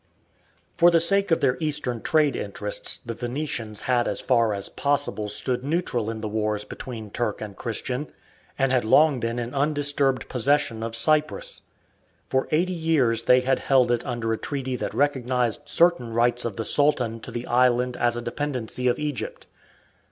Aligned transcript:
For 0.77 0.89
the 0.89 0.99
sake 0.99 1.29
of 1.29 1.41
their 1.41 1.57
Eastern 1.59 2.01
trade 2.01 2.35
interests 2.35 2.97
the 2.97 3.13
Venetians 3.13 3.81
had 3.81 4.07
as 4.07 4.19
far 4.19 4.51
as 4.51 4.67
possible 4.67 5.27
stood 5.27 5.63
neutral 5.63 6.09
in 6.09 6.21
the 6.21 6.27
wars 6.27 6.65
between 6.65 7.11
Turk 7.11 7.39
and 7.39 7.55
Christian, 7.55 8.11
and 8.57 8.71
had 8.71 8.83
long 8.83 9.19
been 9.19 9.37
in 9.37 9.53
undisturbed 9.53 10.27
possession 10.27 10.81
of 10.81 10.95
Cyprus. 10.95 11.61
For 12.29 12.47
eighty 12.49 12.73
years 12.73 13.21
they 13.21 13.41
had 13.41 13.59
held 13.59 13.91
it 13.91 14.03
under 14.03 14.33
a 14.33 14.39
treaty 14.39 14.75
that 14.75 14.95
recognized 14.95 15.69
certain 15.69 16.11
rights 16.11 16.45
of 16.45 16.55
the 16.55 16.65
Sultan 16.65 17.19
to 17.19 17.29
the 17.29 17.45
island 17.45 17.95
as 17.95 18.17
a 18.17 18.23
dependency 18.23 18.87
of 18.87 18.97
Egypt. 18.97 19.45